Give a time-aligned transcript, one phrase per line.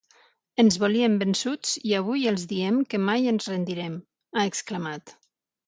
[0.61, 4.01] Ens volien vençuts i avui els diem que mai ens rendirem,
[4.35, 5.19] ha exclamat.